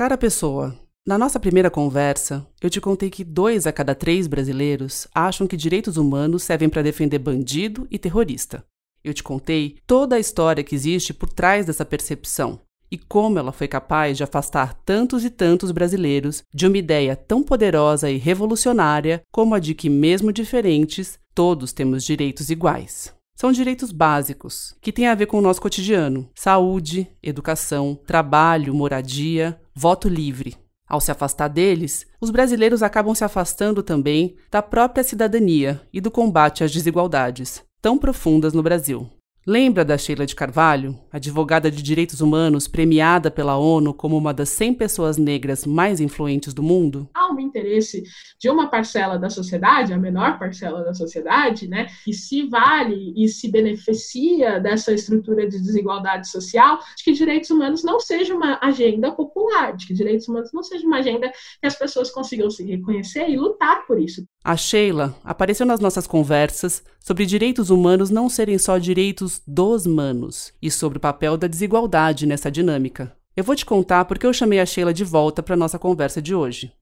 [0.00, 0.74] Cara pessoa,
[1.06, 5.58] na nossa primeira conversa, eu te contei que dois a cada três brasileiros acham que
[5.58, 8.64] direitos humanos servem para defender bandido e terrorista.
[9.04, 12.60] Eu te contei toda a história que existe por trás dessa percepção
[12.90, 17.42] e como ela foi capaz de afastar tantos e tantos brasileiros de uma ideia tão
[17.42, 23.14] poderosa e revolucionária como a de que, mesmo diferentes, todos temos direitos iguais.
[23.40, 29.58] São direitos básicos, que têm a ver com o nosso cotidiano: saúde, educação, trabalho, moradia,
[29.74, 30.58] voto livre.
[30.86, 36.10] Ao se afastar deles, os brasileiros acabam se afastando também da própria cidadania e do
[36.10, 39.08] combate às desigualdades, tão profundas no Brasil.
[39.46, 44.50] Lembra da Sheila de Carvalho, advogada de direitos humanos premiada pela ONU como uma das
[44.50, 47.08] 100 pessoas negras mais influentes do mundo?
[47.14, 48.02] Há um interesse
[48.38, 53.28] de uma parcela da sociedade, a menor parcela da sociedade, né, que se vale e
[53.28, 59.10] se beneficia dessa estrutura de desigualdade social, de que direitos humanos não seja uma agenda
[59.10, 63.26] popular, de que direitos humanos não seja uma agenda que as pessoas consigam se reconhecer
[63.30, 64.22] e lutar por isso.
[64.42, 70.52] A Sheila apareceu nas nossas conversas sobre direitos humanos não serem só direitos dos manos
[70.62, 73.14] e sobre o papel da desigualdade nessa dinâmica.
[73.36, 76.34] Eu vou te contar porque eu chamei a Sheila de volta para nossa conversa de
[76.34, 76.72] hoje.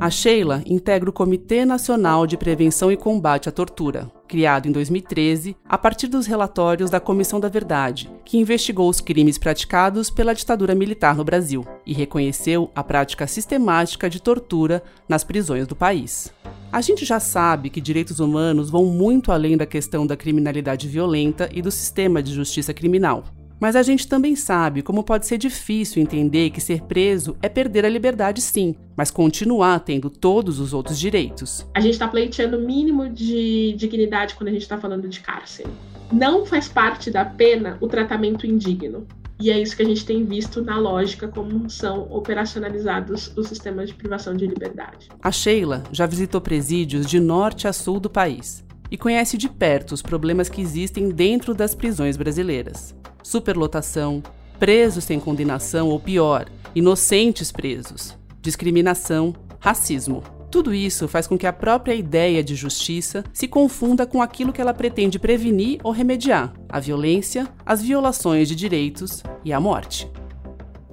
[0.00, 5.56] A Sheila integra o Comitê Nacional de Prevenção e Combate à Tortura, criado em 2013
[5.68, 10.72] a partir dos relatórios da Comissão da Verdade, que investigou os crimes praticados pela ditadura
[10.72, 16.32] militar no Brasil e reconheceu a prática sistemática de tortura nas prisões do país.
[16.70, 21.48] A gente já sabe que direitos humanos vão muito além da questão da criminalidade violenta
[21.52, 23.24] e do sistema de justiça criminal.
[23.60, 27.84] Mas a gente também sabe como pode ser difícil entender que ser preso é perder
[27.84, 31.66] a liberdade, sim, mas continuar tendo todos os outros direitos.
[31.74, 35.68] A gente está pleiteando o mínimo de dignidade quando a gente está falando de cárcere.
[36.12, 39.06] Não faz parte da pena o tratamento indigno.
[39.40, 43.88] E é isso que a gente tem visto na lógica como são operacionalizados os sistemas
[43.88, 45.08] de privação de liberdade.
[45.22, 49.92] A Sheila já visitou presídios de norte a sul do país e conhece de perto
[49.92, 52.94] os problemas que existem dentro das prisões brasileiras
[53.28, 54.22] superlotação,
[54.58, 60.22] presos sem condenação ou pior, inocentes presos, discriminação, racismo.
[60.50, 64.62] Tudo isso faz com que a própria ideia de justiça se confunda com aquilo que
[64.62, 70.10] ela pretende prevenir ou remediar: a violência, as violações de direitos e a morte.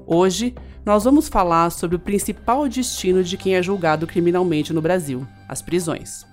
[0.05, 0.53] Hoje,
[0.85, 5.61] nós vamos falar sobre o principal destino de quem é julgado criminalmente no Brasil: as
[5.61, 6.25] prisões.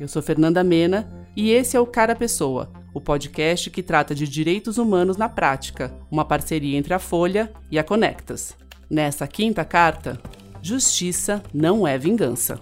[0.00, 4.28] Eu sou Fernanda Mena e esse é o Cara Pessoa, o podcast que trata de
[4.28, 8.56] direitos humanos na prática, uma parceria entre a Folha e a Conectas.
[8.88, 10.20] Nessa quinta carta,
[10.62, 12.60] Justiça não é vingança.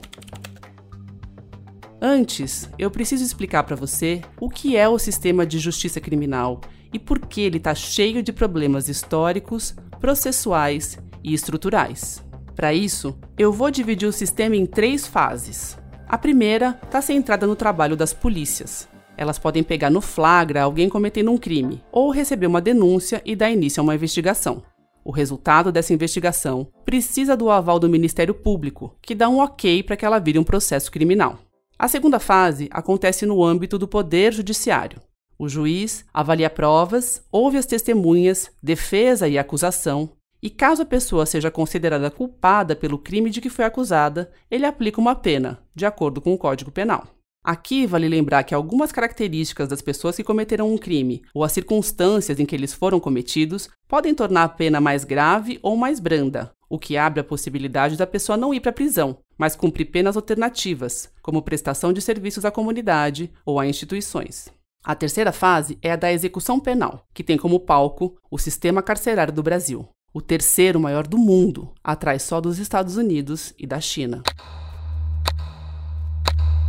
[2.01, 6.61] Antes, eu preciso explicar para você o que é o sistema de justiça criminal
[6.93, 12.25] e por que ele está cheio de problemas históricos, processuais e estruturais.
[12.55, 15.77] Para isso, eu vou dividir o sistema em três fases.
[16.09, 18.89] A primeira está centrada no trabalho das polícias.
[19.17, 23.51] Elas podem pegar no flagra alguém cometendo um crime ou receber uma denúncia e dar
[23.51, 24.63] início a uma investigação.
[25.05, 29.97] O resultado dessa investigação precisa do aval do Ministério Público, que dá um ok para
[29.97, 31.39] que ela vire um processo criminal.
[31.77, 35.03] A segunda fase acontece no âmbito do Poder Judiciário.
[35.37, 40.11] O juiz avalia provas, ouve as testemunhas, defesa e acusação,
[40.47, 45.01] e caso a pessoa seja considerada culpada pelo crime de que foi acusada, ele aplica
[45.01, 47.05] uma pena, de acordo com o Código Penal.
[47.43, 52.39] Aqui vale lembrar que algumas características das pessoas que cometeram um crime ou as circunstâncias
[52.39, 56.79] em que eles foram cometidos podem tornar a pena mais grave ou mais branda, o
[56.79, 61.11] que abre a possibilidade da pessoa não ir para a prisão, mas cumprir penas alternativas,
[61.23, 64.49] como prestação de serviços à comunidade ou a instituições.
[64.85, 69.33] A terceira fase é a da execução penal, que tem como palco o sistema carcerário
[69.33, 74.23] do Brasil o terceiro maior do mundo, atrás só dos Estados Unidos e da China.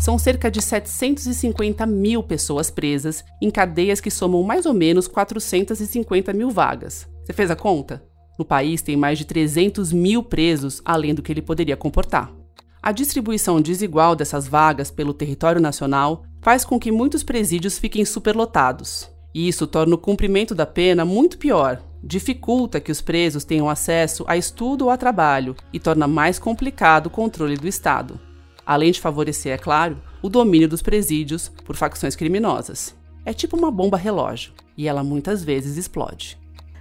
[0.02, 6.34] São cerca de 750 mil pessoas presas em cadeias que somam mais ou menos 450
[6.34, 7.08] mil vagas.
[7.24, 8.04] Você fez a conta?
[8.38, 12.36] No país tem mais de 300 mil presos, além do que ele poderia comportar.
[12.84, 19.10] A distribuição desigual dessas vagas pelo território nacional faz com que muitos presídios fiquem superlotados.
[19.34, 24.24] E isso torna o cumprimento da pena muito pior, dificulta que os presos tenham acesso
[24.28, 28.20] a estudo ou a trabalho e torna mais complicado o controle do Estado,
[28.66, 32.96] além de favorecer, é claro, o domínio dos presídios por facções criminosas.
[33.26, 36.38] É tipo uma bomba relógio e ela muitas vezes explode.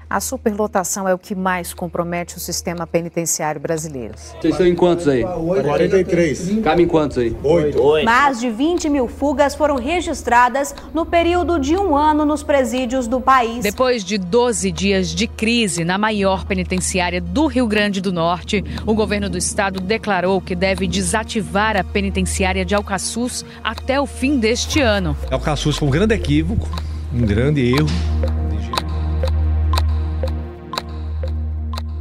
[0.09, 4.15] A superlotação é o que mais compromete o sistema penitenciário brasileiro.
[4.17, 5.25] Vocês estão em quantos aí?
[5.25, 6.61] 43.
[6.63, 7.37] Cabe em quantos aí?
[7.43, 8.05] Oito.
[8.05, 13.21] Mais de 20 mil fugas foram registradas no período de um ano nos presídios do
[13.21, 13.65] país.
[13.65, 18.95] Depois de 12 dias de crise na maior penitenciária do Rio Grande do Norte, o
[18.95, 24.81] governo do estado declarou que deve desativar a penitenciária de Alcaçuz até o fim deste
[24.81, 25.17] ano.
[25.33, 26.69] Alcaçuz foi um grande equívoco,
[27.13, 28.46] um grande erro.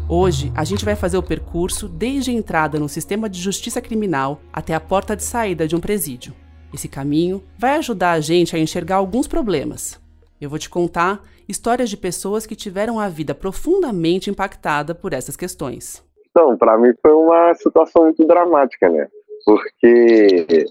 [0.07, 4.39] Hoje, a gente vai fazer o percurso desde a entrada no sistema de justiça criminal
[4.53, 6.31] até a porta de saída de um presídio.
[6.71, 9.99] Esse caminho vai ajudar a gente a enxergar alguns problemas.
[10.39, 15.35] Eu vou te contar histórias de pessoas que tiveram a vida profundamente impactada por essas
[15.35, 16.03] questões.
[16.29, 19.07] Então, para mim foi uma situação muito dramática, né?
[19.43, 20.67] Porque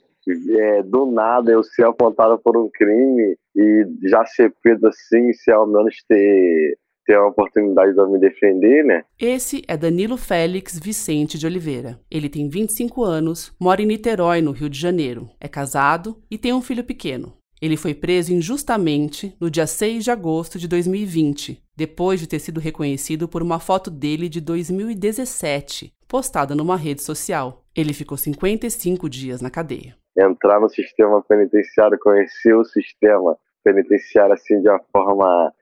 [0.59, 5.51] é, do nada eu ser apontado por um crime e já ser preso assim, se
[5.51, 9.05] ao menos ter ter a oportunidade de me defender, né?
[9.21, 12.01] Esse é Danilo Félix Vicente de Oliveira.
[12.11, 15.29] Ele tem 25 anos, mora em Niterói, no Rio de Janeiro.
[15.41, 17.33] É casado e tem um filho pequeno.
[17.61, 22.61] Ele foi preso injustamente no dia 6 de agosto de 2020, depois de ter sido
[22.61, 27.65] reconhecido por uma foto dele de 2017, postada numa rede social.
[27.75, 29.97] Ele ficou 55 dias na cadeia.
[30.17, 35.53] Entrar no sistema penitenciário, conhecer o sistema penitenciário assim de uma forma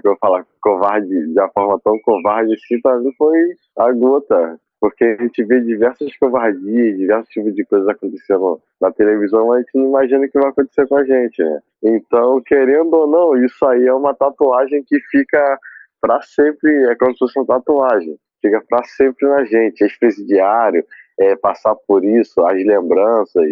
[0.00, 4.58] que eu falar, covarde, de uma forma tão covarde assim, pra mim foi a gota.
[4.80, 9.60] Porque a gente vê diversas covardias, diversos tipos de coisas acontecendo na televisão, mas a
[9.60, 11.60] gente não imagina o que vai acontecer com a gente, né?
[11.82, 15.58] Então, querendo ou não, isso aí é uma tatuagem que fica
[16.00, 19.82] para sempre, é como se fosse uma tatuagem, fica para sempre na gente.
[19.82, 20.82] Ex-presidiário,
[21.18, 23.44] é, passar por isso, as lembranças.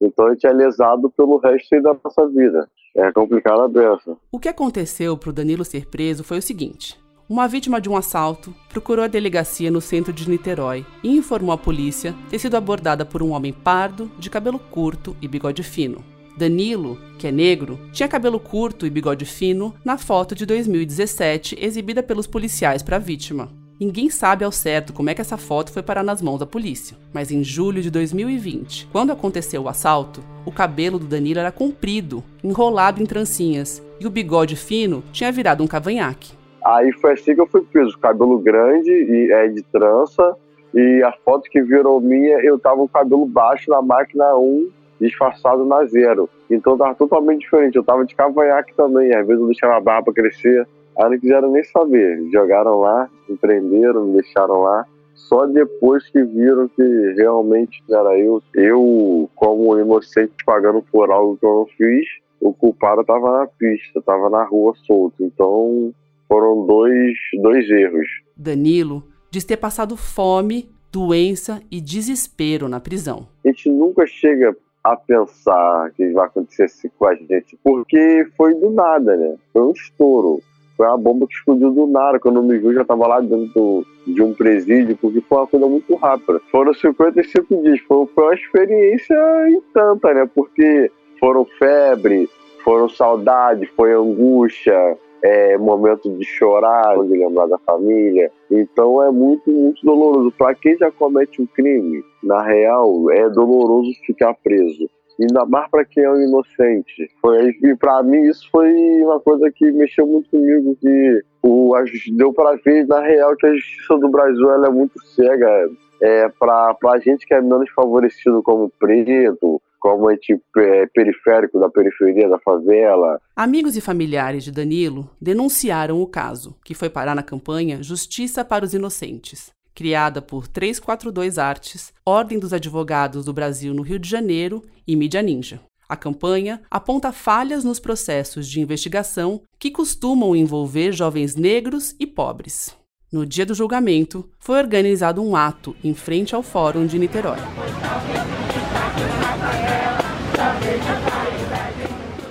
[0.00, 2.68] Então a gente é lesado pelo resto da nossa vida.
[2.94, 4.16] É complicado a beça.
[4.30, 7.00] O que aconteceu para o Danilo ser preso foi o seguinte.
[7.28, 11.58] Uma vítima de um assalto procurou a delegacia no centro de Niterói e informou à
[11.58, 16.04] polícia ter sido abordada por um homem pardo, de cabelo curto e bigode fino.
[16.36, 22.02] Danilo, que é negro, tinha cabelo curto e bigode fino na foto de 2017 exibida
[22.02, 23.61] pelos policiais para a vítima.
[23.84, 26.96] Ninguém sabe ao certo como é que essa foto foi parar nas mãos da polícia,
[27.12, 32.22] mas em julho de 2020, quando aconteceu o assalto, o cabelo do Danilo era comprido,
[32.44, 36.32] enrolado em trancinhas, e o bigode fino tinha virado um cavanhaque.
[36.64, 40.36] Aí foi assim que eu fui preso, cabelo grande e é de trança,
[40.72, 44.70] e a foto que virou minha, eu tava com o cabelo baixo na máquina 1,
[45.00, 46.30] disfarçado na zero.
[46.48, 50.12] Então tava totalmente diferente, eu tava de cavanhaque também, às vezes eu deixava a barba
[50.12, 50.68] crescer,
[50.98, 52.28] Aí não quiseram nem saber.
[52.30, 54.86] Jogaram lá, me prenderam, me deixaram lá.
[55.14, 61.46] Só depois que viram que realmente era eu, eu, como inocente, pagando por algo que
[61.46, 62.06] eu não fiz,
[62.40, 65.24] o culpado estava na pista, estava na rua solto.
[65.24, 65.92] Então
[66.28, 68.06] foram dois, dois erros.
[68.36, 73.28] Danilo diz ter passado fome, doença e desespero na prisão.
[73.44, 74.54] A gente nunca chega
[74.84, 79.36] a pensar que vai acontecer assim com a gente, porque foi do nada, né?
[79.52, 80.42] Foi um estouro.
[80.82, 82.18] Foi uma bomba que explodiu do nada.
[82.18, 85.66] Quando eu me vi, já estava lá dentro de um presídio, porque foi uma coisa
[85.68, 86.40] muito rápida.
[86.50, 87.78] Foram 55 dias.
[87.86, 89.14] Foi, foi uma experiência
[89.48, 90.28] em tanta, né?
[90.34, 90.90] Porque
[91.20, 92.28] foram febre,
[92.64, 98.32] foram saudade, foi angústia, é, momento de chorar, de lembrar da família.
[98.50, 100.32] Então é muito, muito doloroso.
[100.32, 104.90] Para quem já comete um crime, na real, é doloroso ficar preso
[105.20, 107.10] ainda mais para quem é um inocente.
[107.20, 108.72] Foi, e para mim isso foi
[109.02, 111.84] uma coisa que mexeu muito comigo, que o, a,
[112.16, 115.68] deu para ver na real que a justiça do Brasil ela é muito cega.
[116.04, 121.60] É, para a gente que é menos favorecido como preto, como é, tipo, é, periférico
[121.60, 123.20] da periferia da favela.
[123.36, 128.64] Amigos e familiares de Danilo denunciaram o caso, que foi parar na campanha Justiça para
[128.64, 134.62] os Inocentes criada por 342 Artes, Ordem dos Advogados do Brasil no Rio de Janeiro
[134.86, 135.60] e Mídia Ninja.
[135.88, 142.74] A campanha aponta falhas nos processos de investigação que costumam envolver jovens negros e pobres.
[143.12, 147.36] No dia do julgamento, foi organizado um ato em frente ao Fórum de Niterói.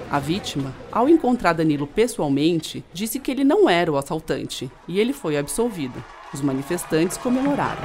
[0.10, 5.14] A vítima, ao encontrar Danilo pessoalmente, disse que ele não era o assaltante e ele
[5.14, 6.04] foi absolvido.
[6.34, 7.82] Os manifestantes comemoraram.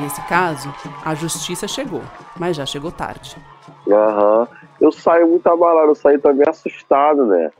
[0.00, 0.68] Nesse caso,
[1.04, 2.02] a justiça chegou,
[2.38, 3.36] mas já chegou tarde.
[3.88, 4.40] Aham.
[4.40, 4.46] Uhum.
[4.80, 7.50] Eu saio muito abalado, eu saio também assustado, né?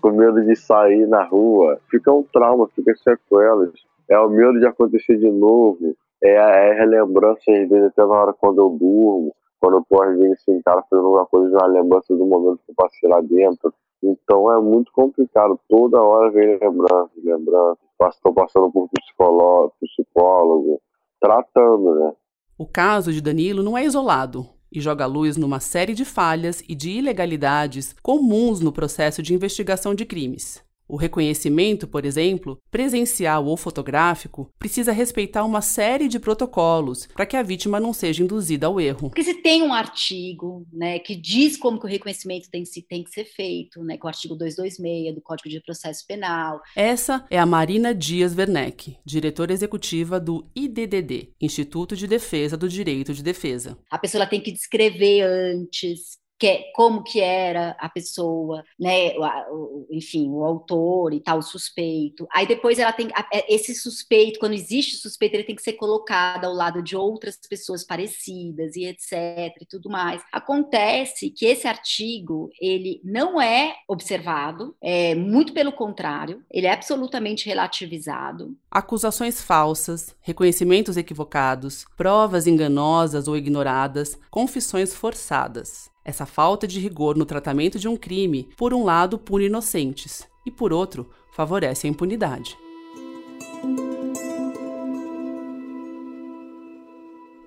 [0.00, 1.78] Com medo de sair na rua.
[1.90, 3.70] Fica um trauma, fica sequelas.
[4.08, 5.94] É o medo de acontecer de novo.
[6.22, 10.16] É é relembrança, às vezes, até na hora quando eu durmo Quando eu tô, às
[10.18, 13.72] vezes, em casa fazendo alguma coisa, uma lembrança do momento que eu passei lá dentro.
[14.02, 15.58] Então é muito complicado.
[15.68, 17.78] Toda hora vem lembrança, lembrança.
[18.08, 20.80] Estou passando por psicólogo, psicólogo,
[21.20, 22.12] tratando, né?
[22.58, 26.74] O caso de Danilo não é isolado e joga luz numa série de falhas e
[26.74, 30.65] de ilegalidades comuns no processo de investigação de crimes.
[30.88, 37.36] O reconhecimento, por exemplo, presencial ou fotográfico, precisa respeitar uma série de protocolos para que
[37.36, 39.08] a vítima não seja induzida ao erro.
[39.10, 43.10] Porque se tem um artigo né, que diz como que o reconhecimento tem, tem que
[43.10, 46.60] ser feito, né, com o artigo 226 do Código de Processo Penal.
[46.76, 53.12] Essa é a Marina Dias Werneck, diretora executiva do IDDD, Instituto de Defesa do Direito
[53.12, 53.76] de Defesa.
[53.90, 59.86] A pessoa tem que descrever antes que, é, como que era a pessoa, né, o,
[59.90, 62.26] enfim, o autor e tal, o suspeito.
[62.32, 66.44] Aí depois ela tem é, esse suspeito, quando existe suspeito, ele tem que ser colocado
[66.44, 69.12] ao lado de outras pessoas parecidas e etc
[69.60, 70.22] e tudo mais.
[70.32, 77.46] Acontece que esse artigo, ele não é observado, é muito pelo contrário, ele é absolutamente
[77.46, 78.56] relativizado.
[78.70, 85.90] Acusações falsas, reconhecimentos equivocados, provas enganosas ou ignoradas, confissões forçadas.
[86.08, 90.52] Essa falta de rigor no tratamento de um crime, por um lado, pune inocentes e,
[90.52, 92.56] por outro, favorece a impunidade.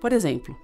[0.01, 0.57] Por exemplo,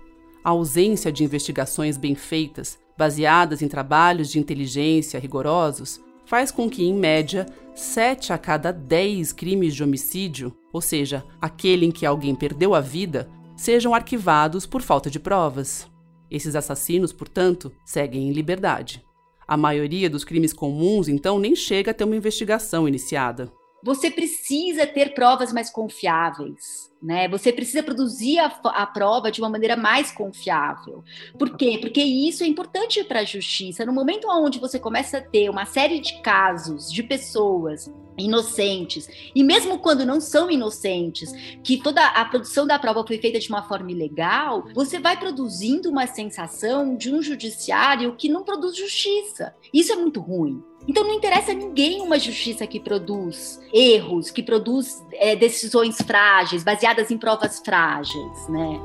[0.44, 6.84] a ausência de investigações bem feitas, baseadas em trabalhos de inteligência rigorosos, faz com que,
[6.84, 12.36] em média, 7 a cada 10 crimes de homicídio, ou seja, aquele em que alguém
[12.36, 15.95] perdeu a vida, sejam arquivados por falta de provas.
[16.36, 19.02] Esses assassinos, portanto, seguem em liberdade.
[19.48, 23.50] A maioria dos crimes comuns, então, nem chega a ter uma investigação iniciada.
[23.82, 27.30] Você precisa ter provas mais confiáveis, né?
[27.30, 31.06] Você precisa produzir a, a prova de uma maneira mais confiável.
[31.40, 31.78] Por quê?
[31.80, 33.86] Porque isso é importante para a justiça.
[33.86, 39.44] No momento onde você começa a ter uma série de casos de pessoas inocentes, e
[39.44, 41.32] mesmo quando não são inocentes,
[41.64, 45.90] que toda a produção da prova foi feita de uma forma ilegal, você vai produzindo
[45.90, 49.54] uma sensação de um judiciário que não produz justiça.
[49.74, 50.64] Isso é muito ruim.
[50.88, 56.64] Então não interessa a ninguém uma justiça que produz erros, que produz é, decisões frágeis,
[56.64, 58.80] baseadas em provas frágeis, né?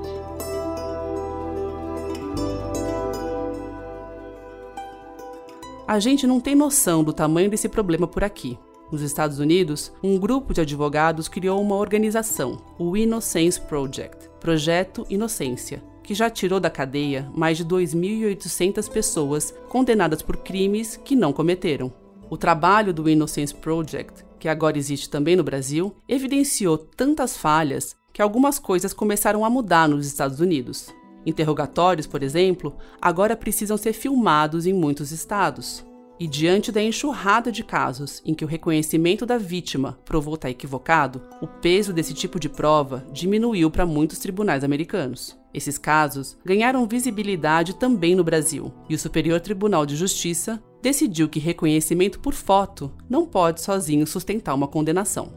[5.86, 8.56] A gente não tem noção do tamanho desse problema por aqui.
[8.90, 15.82] Nos Estados Unidos, um grupo de advogados criou uma organização, o Innocence Project Projeto Inocência
[16.10, 21.92] que já tirou da cadeia mais de 2.800 pessoas condenadas por crimes que não cometeram.
[22.28, 28.20] O trabalho do Innocence Project, que agora existe também no Brasil, evidenciou tantas falhas que
[28.20, 30.92] algumas coisas começaram a mudar nos Estados Unidos.
[31.24, 35.84] Interrogatórios, por exemplo, agora precisam ser filmados em muitos estados.
[36.20, 41.26] E diante da enxurrada de casos em que o reconhecimento da vítima provou estar equivocado,
[41.40, 45.40] o peso desse tipo de prova diminuiu para muitos tribunais americanos.
[45.54, 51.40] Esses casos ganharam visibilidade também no Brasil, e o Superior Tribunal de Justiça decidiu que
[51.40, 55.32] reconhecimento por foto não pode sozinho sustentar uma condenação.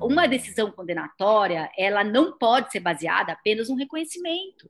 [0.00, 4.66] Uma decisão condenatória, ela não pode ser baseada apenas no reconhecimento.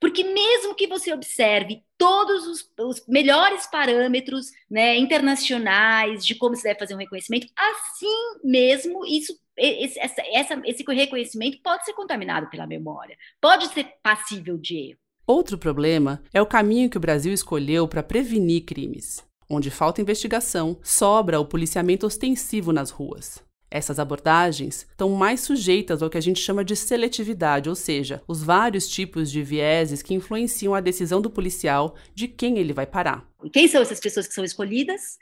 [0.00, 6.62] Porque mesmo que você observe todos os, os, melhores parâmetros né, internacionais de como se
[6.62, 12.48] deve fazer um reconhecimento, assim mesmo isso esse, essa, essa, esse reconhecimento pode ser contaminado
[12.48, 14.98] pela memória, pode ser passível de erro.
[15.26, 19.26] Outro problema é o caminho que o Brasil escolheu para prevenir crimes.
[19.50, 23.42] Onde falta investigação, sobra o policiamento ostensivo nas ruas.
[23.70, 28.42] Essas abordagens estão mais sujeitas ao que a gente chama de seletividade, ou seja, os
[28.42, 33.28] vários tipos de vieses que influenciam a decisão do policial de quem ele vai parar.
[33.52, 35.18] Quem são essas pessoas que são escolhidas?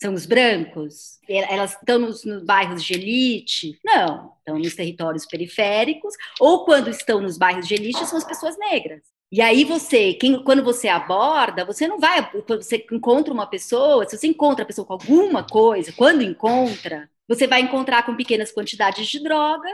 [0.00, 1.20] São os brancos?
[1.28, 3.78] Elas estão nos, nos bairros de elite?
[3.84, 8.56] Não, estão nos territórios periféricos, ou quando estão nos bairros de elite, são as pessoas
[8.58, 9.02] negras.
[9.30, 14.18] E aí você, quem, quando você aborda, você não vai, você encontra uma pessoa, se
[14.18, 19.06] você encontra a pessoa com alguma coisa, quando encontra, você vai encontrar com pequenas quantidades
[19.06, 19.68] de droga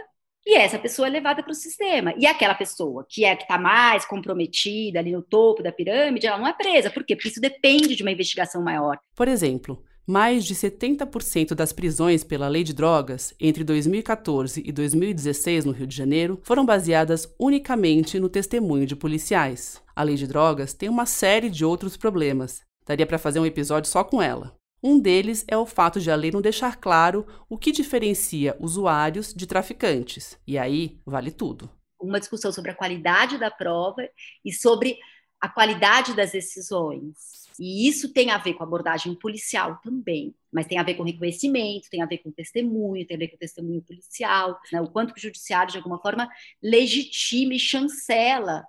[0.47, 2.14] e essa pessoa é levada para o sistema.
[2.17, 6.38] E aquela pessoa que é que está mais comprometida ali no topo da pirâmide, ela
[6.38, 6.90] não é presa.
[6.90, 7.14] Por quê?
[7.14, 8.99] Porque isso depende de uma investigação maior.
[9.14, 15.67] Por exemplo, mais de 70% das prisões pela lei de drogas entre 2014 e 2016
[15.67, 19.83] no Rio de Janeiro foram baseadas unicamente no testemunho de policiais.
[19.95, 22.62] A lei de drogas tem uma série de outros problemas.
[22.87, 24.58] Daria para fazer um episódio só com ela.
[24.82, 29.35] Um deles é o fato de a lei não deixar claro o que diferencia usuários
[29.35, 30.38] de traficantes.
[30.47, 31.70] E aí vale tudo.
[32.00, 34.08] Uma discussão sobre a qualidade da prova
[34.44, 34.97] e sobre
[35.40, 37.49] a qualidade das decisões.
[37.58, 41.90] E isso tem a ver com abordagem policial também, mas tem a ver com reconhecimento,
[41.90, 44.80] tem a ver com testemunho, tem a ver com testemunho policial, né?
[44.80, 46.28] o quanto o judiciário, de alguma forma,
[46.62, 48.64] legitima e chancela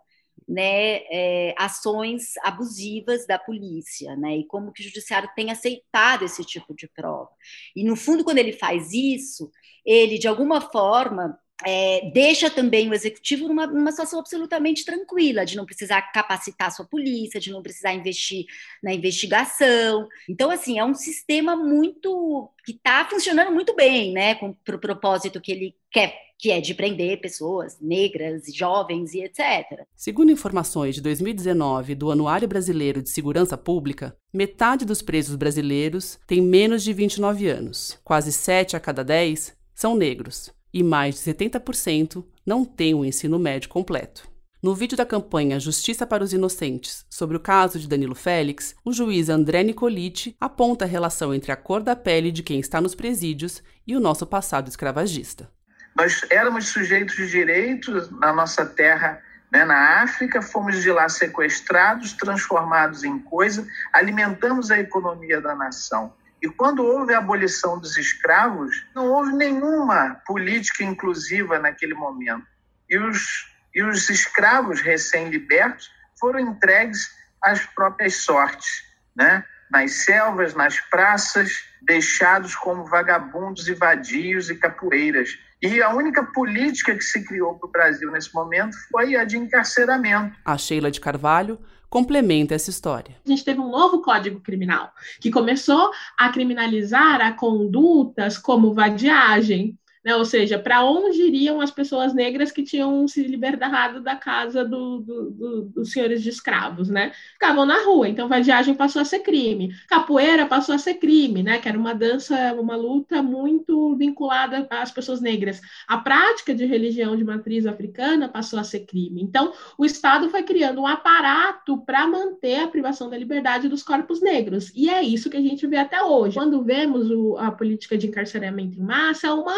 [0.49, 6.43] né, é, ações abusivas da polícia, né, e como que o judiciário tem aceitado esse
[6.43, 7.29] tipo de prova.
[7.75, 9.51] E, no fundo, quando ele faz isso,
[9.85, 15.57] ele, de alguma forma, é, deixa também o executivo numa, numa, situação absolutamente tranquila, de
[15.57, 18.45] não precisar capacitar sua polícia, de não precisar investir
[18.81, 20.07] na investigação.
[20.27, 25.41] Então, assim, é um sistema muito que está funcionando muito bem, né, para o propósito
[25.41, 29.83] que ele quer, que é de prender pessoas negras, jovens e etc.
[29.95, 36.41] Segundo informações de 2019 do Anuário Brasileiro de Segurança Pública, metade dos presos brasileiros tem
[36.41, 37.99] menos de 29 anos.
[38.03, 43.37] Quase 7 a cada 10 são negros e mais de 70% não têm o ensino
[43.37, 44.29] médio completo.
[44.61, 48.91] No vídeo da campanha Justiça para os Inocentes sobre o caso de Danilo Félix, o
[48.91, 52.93] juiz André Nicoliti aponta a relação entre a cor da pele de quem está nos
[52.93, 55.49] presídios e o nosso passado escravagista.
[55.95, 59.21] Nós éramos sujeitos de direitos na nossa terra,
[59.51, 66.13] né, na África, fomos de lá sequestrados, transformados em coisa, alimentamos a economia da nação.
[66.41, 72.45] E quando houve a abolição dos escravos, não houve nenhuma política inclusiva naquele momento.
[72.89, 77.09] E os, e os escravos recém-libertos foram entregues
[77.41, 78.83] às próprias sortes,
[79.15, 79.43] né?
[79.69, 85.37] nas selvas, nas praças, deixados como vagabundos e vadios e capoeiras.
[85.61, 89.37] E a única política que se criou para o Brasil nesse momento foi a de
[89.37, 90.35] encarceramento.
[90.43, 93.15] A Sheila de Carvalho complementa essa história.
[93.25, 99.78] A gente teve um novo Código Criminal que começou a criminalizar a condutas como vadiagem,
[100.03, 100.15] né?
[100.15, 104.99] Ou seja, para onde iriam as pessoas negras que tinham se libertado da casa do,
[104.99, 107.11] do, do, dos senhores de escravos, né?
[107.33, 111.59] Ficavam na rua, então vadiagem passou a ser crime, capoeira passou a ser crime, né?
[111.59, 115.61] Que era uma dança, uma luta muito vinculada às pessoas negras.
[115.87, 119.21] A prática de religião de matriz africana passou a ser crime.
[119.21, 124.21] Então, o Estado foi criando um aparato para manter a privação da liberdade dos corpos
[124.21, 126.35] negros, e é isso que a gente vê até hoje.
[126.35, 129.55] Quando vemos o, a política de encarceramento em massa, é uma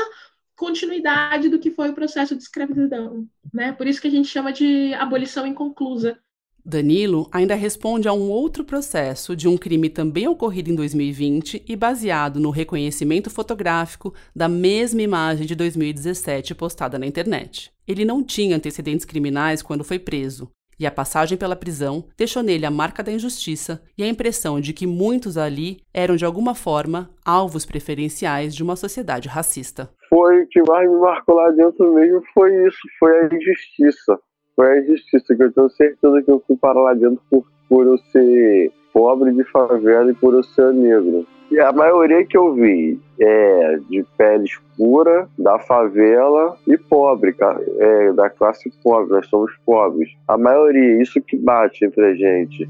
[0.62, 3.72] continuidade do que foi o processo de escravidão, né?
[3.72, 6.20] Por isso que a gente chama de abolição inconclusa.
[6.64, 11.76] Danilo ainda responde a um outro processo de um crime também ocorrido em 2020 e
[11.76, 17.74] baseado no reconhecimento fotográfico da mesma imagem de 2017 postada na internet.
[17.88, 22.68] Ele não tinha antecedentes criminais quando foi preso, e a passagem pela prisão deixou nele
[22.68, 27.10] a marca da injustiça e a impressão de que muitos ali eram de alguma forma
[27.26, 29.92] alvos preferenciais de uma sociedade racista.
[30.14, 34.20] Foi o que mais me marcou lá dentro mesmo foi isso, foi a injustiça.
[34.58, 37.88] Foi a injustiça que eu tenho certeza que eu fui para lá dentro por, por
[37.88, 41.26] eu ser pobre de favela e por eu ser negro.
[41.50, 47.36] E a maioria que eu vi é de pele escura, da favela e pobre,
[47.78, 50.10] é, da classe pobre, nós somos pobres.
[50.28, 52.70] A maioria, isso que bate entre a gente.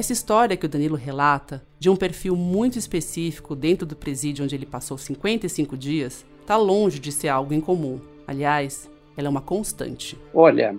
[0.00, 4.54] Essa história que o Danilo relata, de um perfil muito específico dentro do presídio onde
[4.54, 8.00] ele passou 55 dias, está longe de ser algo incomum.
[8.26, 10.16] Aliás, ela é uma constante.
[10.32, 10.74] Olha,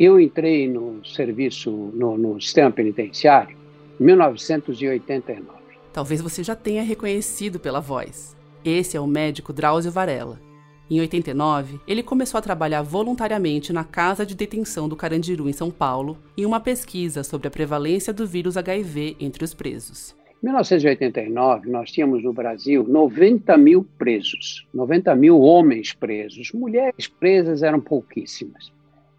[0.00, 3.56] eu entrei no serviço, no, no sistema penitenciário,
[4.00, 5.46] em 1989.
[5.92, 8.36] Talvez você já tenha reconhecido pela voz.
[8.64, 10.40] Esse é o médico Drauzio Varela.
[10.88, 15.68] Em 89, ele começou a trabalhar voluntariamente na Casa de Detenção do Carandiru, em São
[15.68, 20.14] Paulo, em uma pesquisa sobre a prevalência do vírus HIV entre os presos.
[20.40, 26.52] Em 1989, nós tínhamos no Brasil 90 mil presos, 90 mil homens presos.
[26.52, 28.70] Mulheres presas eram pouquíssimas.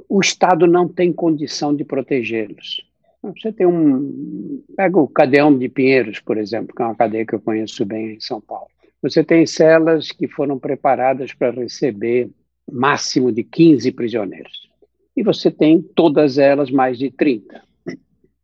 [0.08, 2.86] o Estado não tem condição de protegê-los.
[3.22, 4.62] Você tem um.
[4.76, 8.14] Pega o Cadeão de Pinheiros, por exemplo, que é uma cadeia que eu conheço bem
[8.14, 8.68] em São Paulo.
[9.02, 12.30] Você tem celas que foram preparadas para receber
[12.70, 14.68] máximo de 15 prisioneiros.
[15.16, 17.62] E você tem todas elas mais de 30.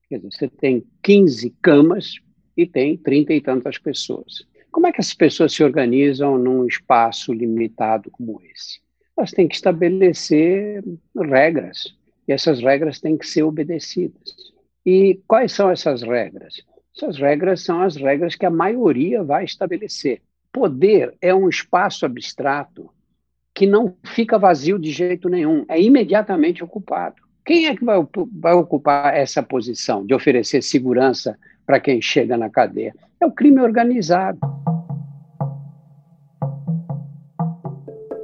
[0.08, 2.16] Quer dizer, você tem 15 camas
[2.56, 4.46] e tem 30 e tantas pessoas.
[4.74, 8.80] Como é que as pessoas se organizam num espaço limitado como esse?
[9.16, 10.82] Elas têm que estabelecer
[11.16, 14.34] regras, e essas regras têm que ser obedecidas.
[14.84, 16.56] E quais são essas regras?
[16.92, 20.20] Essas regras são as regras que a maioria vai estabelecer.
[20.52, 22.90] Poder é um espaço abstrato
[23.54, 27.22] que não fica vazio de jeito nenhum, é imediatamente ocupado.
[27.44, 32.50] Quem é que vai, vai ocupar essa posição de oferecer segurança para quem chega na
[32.50, 32.94] cadeia?
[33.20, 34.38] É o crime organizado.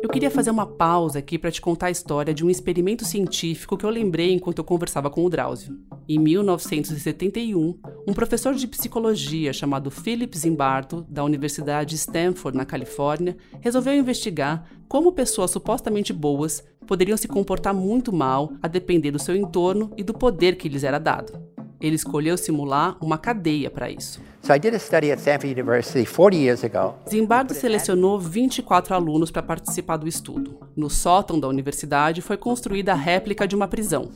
[0.02, 3.76] Eu queria fazer uma pausa aqui para te contar a história de um experimento científico
[3.76, 5.78] que eu lembrei enquanto eu conversava com o Drauzio.
[6.08, 13.94] Em 1971, um professor de psicologia chamado Philip Zimbardo, da Universidade Stanford, na Califórnia, resolveu
[13.94, 19.92] investigar como pessoas supostamente boas poderiam se comportar muito mal a depender do seu entorno
[19.96, 21.49] e do poder que lhes era dado.
[21.80, 24.20] Ele escolheu simular uma cadeia para isso.
[24.42, 26.94] So I did a study at Stanford University 40 years ago.
[27.08, 30.58] Zimbardo selecionou 24 alunos para participar do estudo.
[30.76, 34.10] No sótão da universidade foi construída a réplica de uma prisão.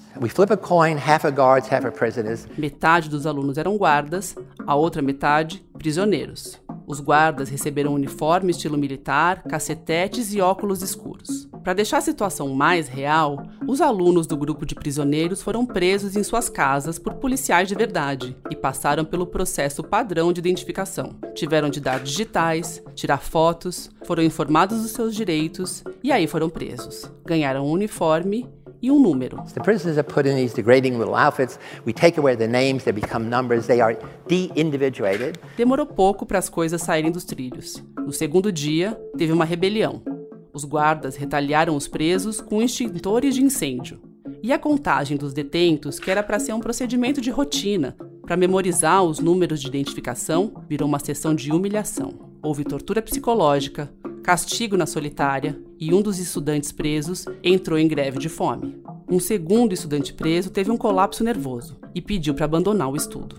[2.59, 4.35] Metade dos alunos eram guardas,
[4.66, 6.61] a outra metade prisioneiros.
[6.87, 11.48] Os guardas receberam uniforme estilo militar, cacetetes e óculos escuros.
[11.64, 16.22] Para deixar a situação mais real, os alunos do grupo de prisioneiros foram presos em
[16.22, 21.16] suas casas por policiais de verdade e passaram pelo processo padrão de identificação.
[21.35, 27.11] Tiveram de dar digitais, tirar fotos, foram informados dos seus direitos e aí foram presos.
[27.24, 28.46] Ganharam um uniforme
[28.83, 29.42] e um número.
[29.55, 31.59] The prisoners are put in these degrading little outfits.
[31.87, 33.96] We take away their names, they become numbers, they are
[34.29, 35.38] de-individuated.
[35.57, 37.83] Demorou pouco para as coisas saírem dos trilhos.
[37.96, 40.13] No segundo dia, teve uma rebelião.
[40.55, 44.01] Os guardas retaliaram os presos com extintores de incêndio.
[44.40, 49.03] E a contagem dos detentos, que era para ser um procedimento de rotina, para memorizar
[49.03, 52.31] os números de identificação, virou uma sessão de humilhação.
[52.40, 58.29] Houve tortura psicológica, castigo na solitária e um dos estudantes presos entrou em greve de
[58.29, 58.81] fome.
[59.11, 63.37] Um segundo estudante preso teve um colapso nervoso e pediu para abandonar o estudo.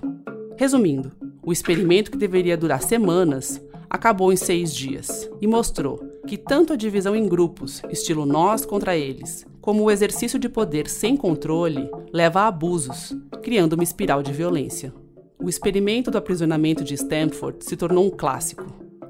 [0.57, 6.73] Resumindo, o experimento que deveria durar semanas acabou em seis dias e mostrou que tanto
[6.73, 11.89] a divisão em grupos, estilo nós contra eles, como o exercício de poder sem controle
[12.11, 14.93] leva a abusos, criando uma espiral de violência.
[15.37, 18.65] O experimento do aprisionamento de Stanford se tornou um clássico,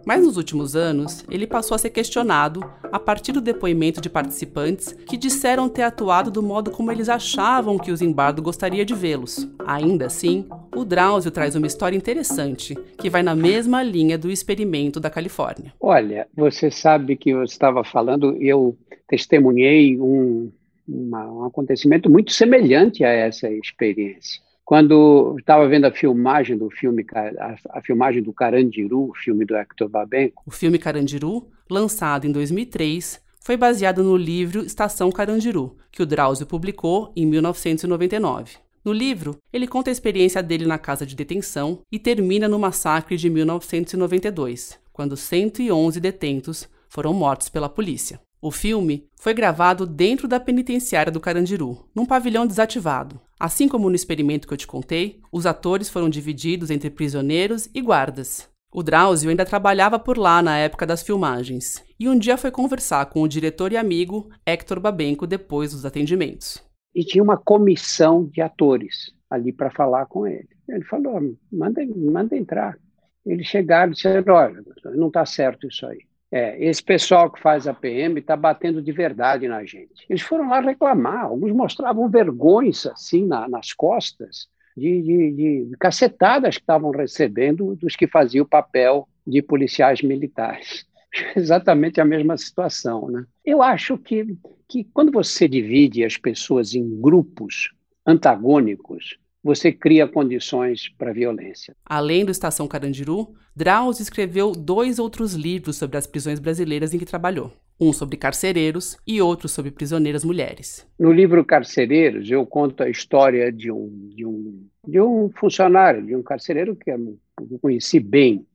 [0.06, 4.94] mas nos últimos anos, ele passou a ser questionado a partir do depoimento de participantes
[4.94, 9.48] que disseram ter atuado do modo como eles achavam que o Zimbardo gostaria de vê-los.
[9.65, 15.00] Ainda assim, o Drauzio traz uma história interessante, que vai na mesma linha do experimento
[15.00, 15.74] da Califórnia.
[15.80, 20.52] Olha, você sabe que eu estava falando, eu testemunhei um,
[20.88, 24.41] uma, um acontecimento muito semelhante a essa experiência.
[24.65, 29.56] Quando estava vendo a filmagem do filme, a, a, filmagem do Carandiru, o filme do
[29.56, 30.41] Hector Babenco.
[30.43, 36.47] O filme Carandiru, lançado em 2003, foi baseado no livro Estação Carandiru, que o Drauzio
[36.47, 38.56] publicou em 1999.
[38.84, 43.17] No livro, ele conta a experiência dele na casa de detenção e termina no massacre
[43.17, 48.19] de 1992, quando 111 detentos foram mortos pela polícia.
[48.46, 53.20] O filme foi gravado dentro da penitenciária do Carandiru, num pavilhão desativado.
[53.40, 57.82] Assim como no experimento que eu te contei, os atores foram divididos entre prisioneiros e
[57.82, 58.48] guardas.
[58.72, 63.08] O Drauzio ainda trabalhava por lá na época das filmagens, e um dia foi conversar
[63.08, 66.64] com o diretor e amigo Hector Babenco depois dos atendimentos.
[66.94, 70.50] E tinha uma comissão de atores ali para falar com ele.
[70.70, 71.20] Ele falou:
[71.52, 72.78] manda, manda entrar.
[73.26, 74.64] Eles chegaram e disseram: olha,
[74.96, 76.06] não está certo isso aí.
[76.36, 80.06] É, esse pessoal que faz a PM está batendo de verdade na gente.
[80.10, 86.56] Eles foram lá reclamar, alguns mostravam vergonhas assim na, nas costas de, de, de cacetadas
[86.58, 90.86] que estavam recebendo dos que faziam o papel de policiais militares.
[91.38, 93.10] Exatamente a mesma situação.
[93.10, 93.24] Né?
[93.45, 94.36] Eu acho que,
[94.67, 97.71] que quando você divide as pessoas em grupos
[98.06, 101.76] antagônicos, você cria condições para violência.
[101.86, 107.06] Além do Estação Carandiru, Drauzio escreveu dois outros livros sobre as prisões brasileiras em que
[107.06, 107.54] trabalhou.
[107.80, 110.88] Um sobre carcereiros e outro sobre prisioneiras mulheres.
[110.98, 116.16] No livro Carcereiros, eu conto a história de um, de um, de um funcionário, de
[116.16, 117.20] um carcereiro que eu
[117.62, 118.48] conheci bem,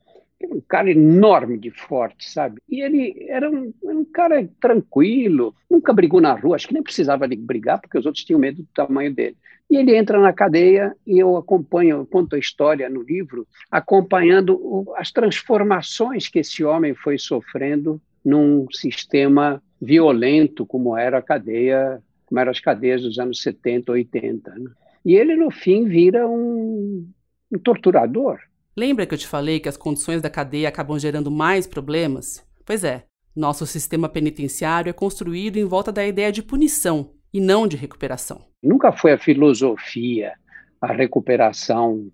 [0.48, 2.60] um cara enorme de forte, sabe?
[2.68, 7.28] E ele era um, um, cara tranquilo, nunca brigou na rua, acho que nem precisava
[7.28, 9.36] de brigar, porque os outros tinham medo do tamanho dele.
[9.70, 14.54] E ele entra na cadeia e eu acompanho, eu conto a história no livro, acompanhando
[14.56, 22.02] o, as transformações que esse homem foi sofrendo num sistema violento como era a cadeia,
[22.26, 24.50] como eram as cadeias dos anos 70, 80.
[24.50, 24.70] Né?
[25.04, 27.08] E ele, no fim, vira um,
[27.52, 28.40] um torturador
[28.76, 32.44] Lembra que eu te falei que as condições da cadeia acabam gerando mais problemas?
[32.64, 33.04] Pois é,
[33.34, 38.44] nosso sistema penitenciário é construído em volta da ideia de punição e não de recuperação.
[38.62, 40.32] Nunca foi a filosofia,
[40.80, 42.10] a recuperação,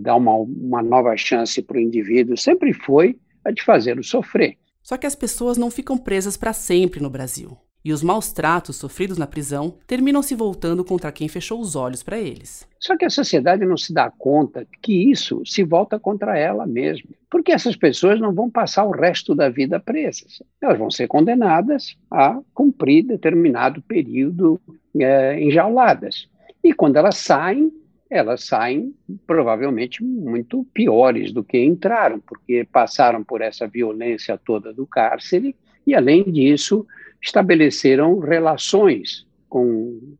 [0.00, 4.56] dar uma, uma nova chance para o indivíduo, sempre foi a de fazê-lo sofrer.
[4.82, 8.74] Só que as pessoas não ficam presas para sempre no Brasil e os maus tratos
[8.74, 12.66] sofridos na prisão terminam se voltando contra quem fechou os olhos para eles.
[12.80, 17.10] Só que a sociedade não se dá conta que isso se volta contra ela mesma,
[17.30, 20.42] porque essas pessoas não vão passar o resto da vida presas.
[20.60, 24.60] Elas vão ser condenadas a cumprir determinado período
[24.98, 26.28] é, enjauladas.
[26.64, 27.70] E quando elas saem,
[28.10, 28.92] elas saem
[29.28, 35.54] provavelmente muito piores do que entraram, porque passaram por essa violência toda do cárcere
[35.86, 36.84] e, além disso,
[37.22, 40.16] estabeleceram relações com,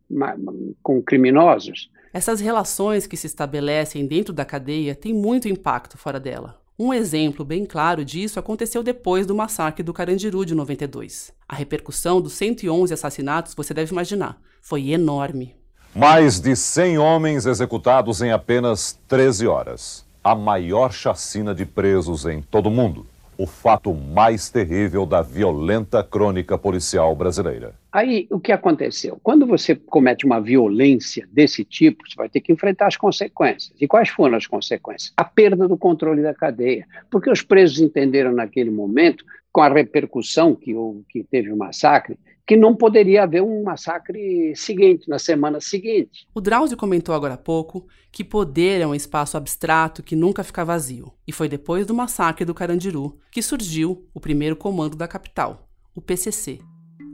[0.83, 1.91] com criminosos.
[2.13, 6.59] Essas relações que se estabelecem dentro da cadeia têm muito impacto fora dela.
[6.79, 11.33] Um exemplo bem claro disso aconteceu depois do massacre do Carandiru de 92.
[11.49, 15.55] A repercussão dos 111 assassinatos, você deve imaginar, foi enorme.
[15.95, 20.05] Mais de 100 homens executados em apenas 13 horas.
[20.23, 23.07] A maior chacina de presos em todo o mundo
[23.39, 27.75] o fato mais terrível da violenta crônica policial brasileira.
[27.93, 29.19] Aí, o que aconteceu?
[29.23, 33.73] Quando você comete uma violência desse tipo, você vai ter que enfrentar as consequências.
[33.81, 35.13] E quais foram as consequências?
[35.17, 36.87] A perda do controle da cadeia.
[37.11, 40.75] Porque os presos entenderam naquele momento, com a repercussão que,
[41.09, 46.29] que teve o massacre, que não poderia haver um massacre seguinte, na semana seguinte.
[46.33, 50.65] O Drauzio comentou agora há pouco que poder é um espaço abstrato que nunca fica
[50.65, 51.13] vazio.
[51.27, 56.01] E foi depois do massacre do Carandiru que surgiu o primeiro comando da capital, o
[56.01, 56.61] PCC,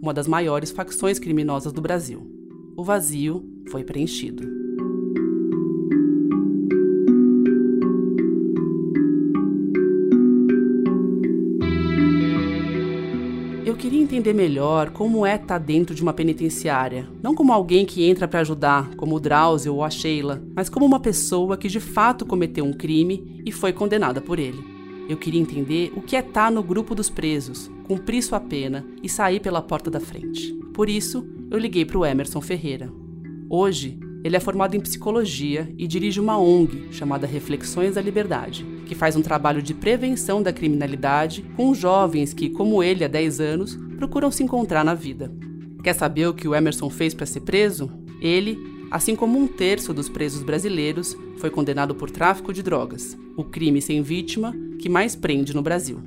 [0.03, 2.31] uma das maiores facções criminosas do Brasil.
[2.77, 4.62] O vazio foi preenchido.
[13.83, 17.09] Queria entender melhor como é estar tá dentro de uma penitenciária.
[17.21, 20.87] Não como alguém que entra para ajudar, como o Drauzio ou a Sheila, mas como
[20.87, 24.62] uma pessoa que de fato cometeu um crime e foi condenada por ele.
[25.09, 28.87] Eu queria entender o que é estar tá no grupo dos presos, cumprir sua pena
[29.03, 30.53] e sair pela porta da frente.
[30.73, 32.88] Por isso, eu liguei para o Emerson Ferreira.
[33.51, 38.95] Hoje, ele é formado em psicologia e dirige uma ONG chamada Reflexões da Liberdade, que
[38.95, 43.77] faz um trabalho de prevenção da criminalidade com jovens que, como ele há 10 anos,
[43.97, 45.33] procuram se encontrar na vida.
[45.83, 47.91] Quer saber o que o Emerson fez para ser preso?
[48.21, 48.57] Ele,
[48.93, 53.83] assim como um terço dos presos brasileiros, foi condenado por tráfico de drogas, o crime
[53.83, 56.01] sem vítima que mais prende no Brasil.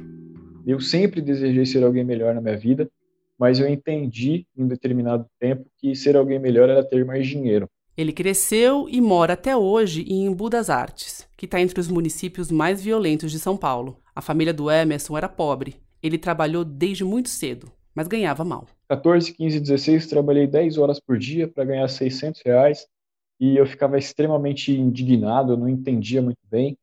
[0.65, 2.89] Eu sempre desejei ser alguém melhor na minha vida,
[3.38, 7.69] mas eu entendi em determinado tempo que ser alguém melhor era ter mais dinheiro.
[7.97, 12.51] Ele cresceu e mora até hoje em Embu das Artes, que está entre os municípios
[12.51, 13.97] mais violentos de São Paulo.
[14.13, 15.77] A família do Emerson era pobre.
[16.03, 18.67] Ele trabalhou desde muito cedo, mas ganhava mal.
[18.89, 22.86] 14, 15, 16, trabalhei 10 horas por dia para ganhar 600 reais
[23.39, 26.77] e eu ficava extremamente indignado, eu não entendia muito bem.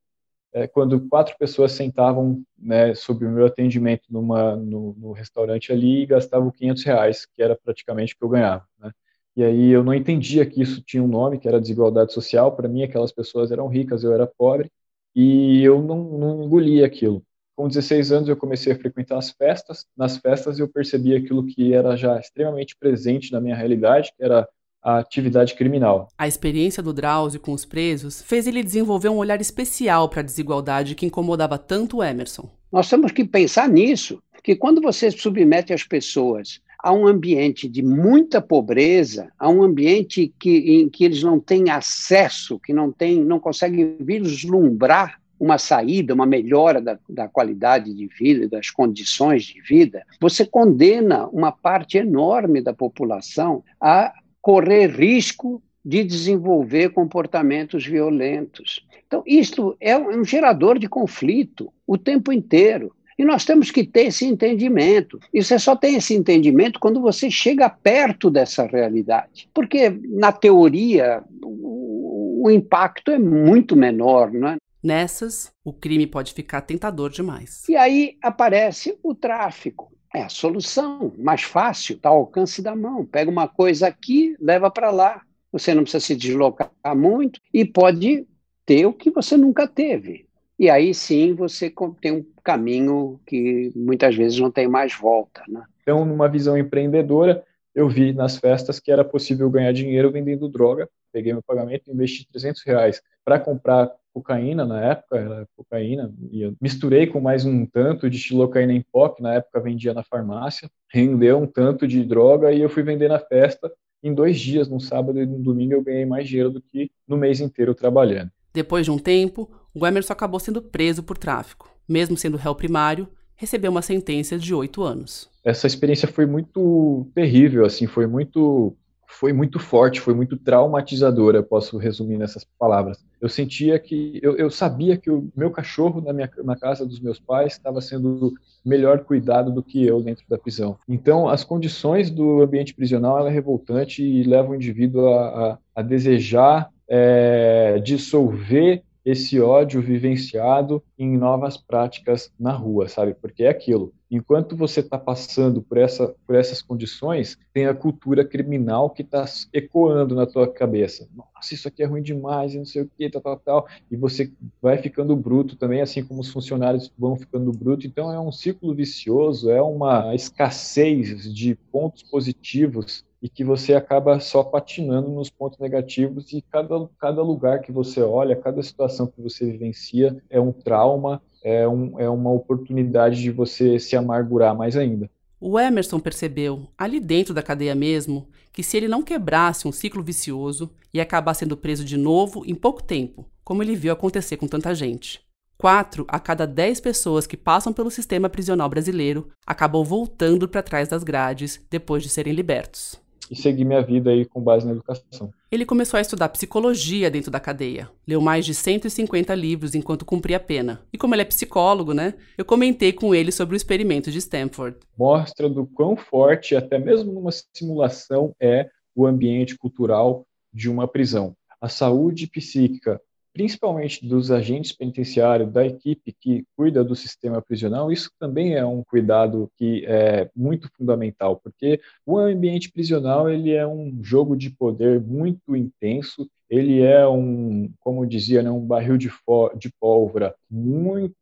[0.55, 6.03] É, quando quatro pessoas sentavam né, sob o meu atendimento numa, no, no, restaurante ali
[6.03, 8.67] e gastavam 500 reais, que era praticamente o que eu ganhava.
[8.79, 8.91] Né?
[9.37, 12.53] E aí eu não entendia que isso tinha um nome, que era desigualdade social.
[12.53, 14.71] Para mim, aquelas pessoas eram ricas, eu era pobre,
[15.15, 17.23] e eu não, não engolia aquilo.
[17.55, 19.87] Com 16 anos, eu comecei a frequentar as festas.
[19.97, 24.49] Nas festas, eu percebi aquilo que era já extremamente presente na minha realidade, que era
[24.83, 26.09] a atividade criminal.
[26.19, 30.25] A experiência do Drauzio com os presos fez ele desenvolver um olhar especial para a
[30.25, 32.51] desigualdade que incomodava tanto o Emerson.
[32.71, 37.83] Nós temos que pensar nisso, que quando você submete as pessoas a um ambiente de
[37.83, 43.23] muita pobreza, a um ambiente que, em que eles não têm acesso, que não, têm,
[43.23, 49.61] não conseguem vislumbrar uma saída, uma melhora da, da qualidade de vida, das condições de
[49.61, 58.87] vida, você condena uma parte enorme da população a correr risco de desenvolver comportamentos violentos.
[59.07, 62.95] Então, isto é um gerador de conflito o tempo inteiro.
[63.23, 65.17] E nós temos que ter esse entendimento.
[65.33, 69.49] E você só tem esse entendimento quando você chega perto dessa realidade.
[69.55, 74.57] Porque, na teoria, o, o impacto é muito menor, não é?
[74.83, 77.63] Nessas, o crime pode ficar tentador demais.
[77.69, 79.93] E aí aparece o tráfico.
[80.13, 83.07] É a solução mais fácil, está ao alcance da mão.
[83.07, 85.23] Pega uma coisa aqui, leva para lá.
[85.53, 88.27] Você não precisa se deslocar muito e pode
[88.67, 90.27] ter o que você nunca teve.
[90.59, 95.43] E aí sim você tem um caminho que muitas vezes não tem mais volta.
[95.49, 95.63] Né?
[95.83, 100.89] Então, numa visão empreendedora, eu vi nas festas que era possível ganhar dinheiro vendendo droga.
[101.13, 106.55] Peguei meu pagamento, investi 300 reais para comprar cocaína na época, era cocaína, e eu
[106.61, 110.71] misturei com mais um tanto de xilocaína em pó, que na época vendia na farmácia,
[110.93, 113.73] rendeu um tanto de droga e eu fui vender na festa.
[114.03, 117.17] Em dois dias, num sábado e num domingo, eu ganhei mais dinheiro do que no
[117.17, 118.31] mês inteiro trabalhando.
[118.53, 121.71] Depois de um tempo, o Emerson acabou sendo preso por tráfico.
[121.89, 125.29] Mesmo sendo réu primário, recebeu uma sentença de oito anos.
[125.45, 128.77] Essa experiência foi muito terrível, assim, foi muito
[129.13, 132.99] foi muito forte, foi muito traumatizadora, posso resumir nessas palavras.
[133.21, 136.99] Eu sentia que, eu, eu sabia que o meu cachorro na, minha, na casa dos
[136.99, 138.33] meus pais estava sendo
[138.65, 140.79] melhor cuidado do que eu dentro da prisão.
[140.89, 145.83] Então, as condições do ambiente prisional é revoltante e levam o indivíduo a, a, a
[145.83, 153.15] desejar é, dissolver esse ódio vivenciado em novas práticas na rua, sabe?
[153.15, 153.93] Porque é aquilo.
[154.11, 159.25] Enquanto você está passando por, essa, por essas condições, tem a cultura criminal que está
[159.55, 161.09] ecoando na tua cabeça.
[161.17, 163.67] Nossa, isso aqui é ruim demais, não sei o que, tal, tal, tal.
[163.91, 167.87] E você vai ficando bruto também, assim como os funcionários vão ficando bruto.
[167.87, 174.19] Então é um ciclo vicioso, é uma escassez de pontos positivos e que você acaba
[174.19, 179.23] só patinando nos pontos negativos e cada, cada lugar que você olha, cada situação que
[179.23, 184.77] você vivencia é um trauma, é, um, é uma oportunidade de você se amargurar mais
[184.77, 185.09] ainda.
[185.41, 190.03] O Emerson percebeu, ali dentro da cadeia mesmo, que se ele não quebrasse um ciclo
[190.03, 194.49] vicioso, ia acabar sendo preso de novo em pouco tempo, como ele viu acontecer com
[194.49, 195.21] tanta gente.
[195.57, 200.89] Quatro a cada dez pessoas que passam pelo sistema prisional brasileiro acabam voltando para trás
[200.89, 203.03] das grades depois de serem libertos
[203.33, 205.33] e seguir minha vida aí com base na educação.
[205.51, 207.89] Ele começou a estudar psicologia dentro da cadeia.
[208.07, 210.83] Leu mais de 150 livros enquanto cumpria a pena.
[210.93, 212.13] E como ele é psicólogo, né?
[212.37, 214.77] Eu comentei com ele sobre o experimento de Stanford.
[214.99, 221.35] Mostra do quão forte, até mesmo numa simulação, é o ambiente cultural de uma prisão.
[221.59, 223.01] A saúde psíquica
[223.33, 228.83] principalmente dos agentes penitenciários, da equipe que cuida do sistema prisional, isso também é um
[228.85, 235.01] cuidado que é muito fundamental, porque o ambiente prisional ele é um jogo de poder
[235.01, 239.11] muito intenso, ele é um, como dizia, né, um barril de,
[239.57, 241.15] de pólvora muito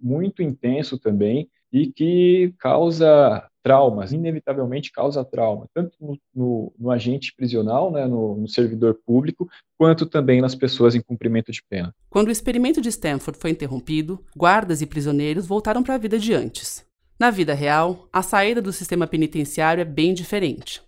[0.00, 7.34] muito intenso também e que causa traumas, inevitavelmente causa trauma, tanto no, no, no agente
[7.36, 11.94] prisional, né, no, no, servidor público, quanto também nas pessoas em cumprimento de pena.
[12.08, 16.32] Quando o experimento de Stanford foi interrompido, guardas e prisioneiros voltaram para a vida de
[16.32, 16.82] antes.
[17.20, 20.80] Na vida real, a saída do sistema penitenciário é bem diferente.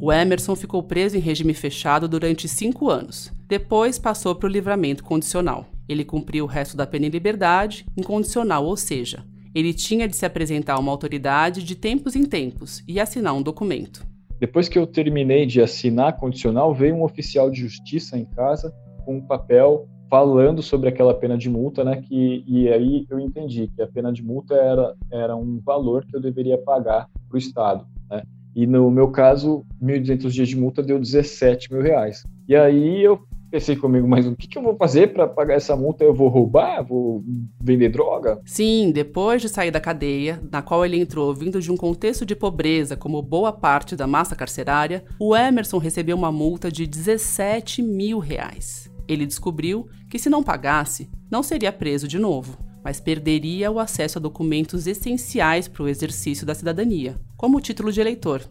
[0.00, 3.32] O Emerson ficou preso em regime fechado durante cinco anos.
[3.46, 5.68] Depois passou para o livramento condicional.
[5.88, 9.24] Ele cumpriu o resto da pena em liberdade, incondicional, ou seja,
[9.56, 13.40] ele tinha de se apresentar a uma autoridade de tempos em tempos e assinar um
[13.40, 14.06] documento.
[14.38, 18.70] Depois que eu terminei de assinar a condicional, veio um oficial de justiça em casa
[19.06, 22.02] com um papel falando sobre aquela pena de multa, né?
[22.02, 26.14] Que, e aí eu entendi que a pena de multa era, era um valor que
[26.14, 28.22] eu deveria pagar para o Estado, né?
[28.54, 32.22] E no meu caso, 1.200 dias de multa deu 17 mil reais.
[32.46, 33.20] E aí eu
[33.56, 36.04] pensei comigo, mas o que, que eu vou fazer para pagar essa multa?
[36.04, 36.84] Eu vou roubar?
[36.84, 37.24] Vou
[37.58, 38.38] vender droga?
[38.44, 42.36] Sim, depois de sair da cadeia, na qual ele entrou vindo de um contexto de
[42.36, 48.18] pobreza, como boa parte da massa carcerária, o Emerson recebeu uma multa de 17 mil
[48.18, 48.92] reais.
[49.08, 54.18] Ele descobriu que se não pagasse, não seria preso de novo, mas perderia o acesso
[54.18, 58.42] a documentos essenciais para o exercício da cidadania, como o título de eleitor.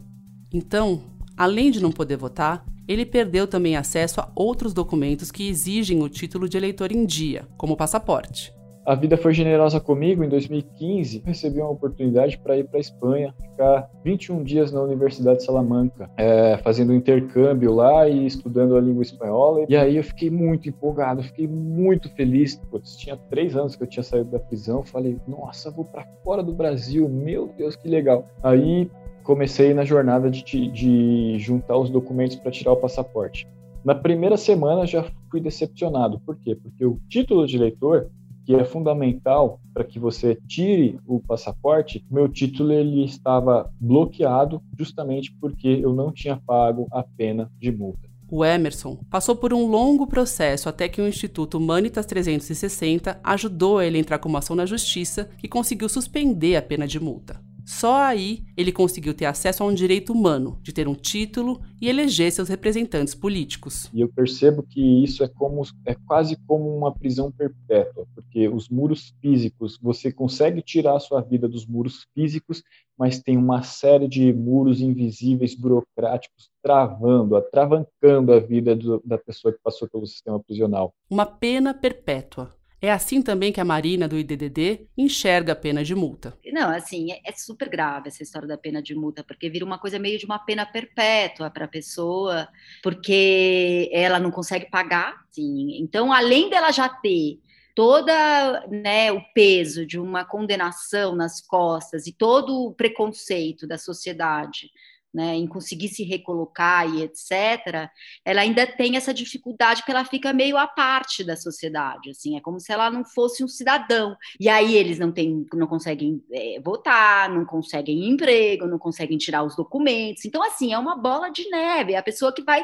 [0.52, 1.00] Então,
[1.36, 6.08] além de não poder votar, ele perdeu também acesso a outros documentos que exigem o
[6.08, 8.56] título de eleitor em dia, como o passaporte.
[8.86, 10.22] A vida foi generosa comigo.
[10.22, 15.38] Em 2015, recebi uma oportunidade para ir para a Espanha, ficar 21 dias na Universidade
[15.38, 19.66] de Salamanca, é, fazendo um intercâmbio lá e estudando a língua espanhola.
[19.68, 22.54] E aí eu fiquei muito empolgado, fiquei muito feliz.
[22.70, 24.84] Putz, tinha três anos que eu tinha saído da prisão.
[24.84, 28.24] Falei, nossa, vou para fora do Brasil, meu Deus, que legal.
[28.40, 28.88] Aí
[29.26, 33.44] comecei na jornada de, de juntar os documentos para tirar o passaporte.
[33.84, 36.20] Na primeira semana já fui decepcionado.
[36.20, 36.54] Por quê?
[36.54, 38.08] Porque o título de eleitor,
[38.44, 45.36] que é fundamental para que você tire o passaporte, meu título ele estava bloqueado justamente
[45.40, 48.06] porque eu não tinha pago a pena de multa.
[48.30, 53.96] O Emerson passou por um longo processo até que o Instituto Humanitas 360 ajudou ele
[53.96, 57.45] a entrar com uma ação na justiça que conseguiu suspender a pena de multa.
[57.66, 61.88] Só aí ele conseguiu ter acesso a um direito humano, de ter um título e
[61.88, 63.90] eleger seus representantes políticos.
[63.92, 68.68] E eu percebo que isso é como é quase como uma prisão perpétua, porque os
[68.68, 72.62] muros físicos, você consegue tirar a sua vida dos muros físicos,
[72.96, 79.52] mas tem uma série de muros invisíveis burocráticos travando, atravancando a vida do, da pessoa
[79.52, 80.94] que passou pelo sistema prisional.
[81.10, 82.54] Uma pena perpétua.
[82.80, 86.36] É assim também que a Marina do IDDD enxerga a pena de multa.
[86.52, 89.78] Não, assim, é, é, super grave essa história da pena de multa, porque vira uma
[89.78, 92.48] coisa meio de uma pena perpétua para a pessoa,
[92.82, 95.78] porque ela não consegue pagar, sim.
[95.80, 97.40] Então, além dela já ter
[97.74, 104.70] toda né, o peso de uma condenação nas costas e todo o preconceito da sociedade
[105.16, 107.88] né, em conseguir se recolocar e etc.,
[108.22, 112.40] ela ainda tem essa dificuldade que ela fica meio à parte da sociedade, assim, é
[112.40, 114.14] como se ela não fosse um cidadão.
[114.38, 119.42] E aí eles não têm, não conseguem é, votar, não conseguem emprego, não conseguem tirar
[119.42, 120.26] os documentos.
[120.26, 122.62] Então, assim, é uma bola de neve, é a pessoa que vai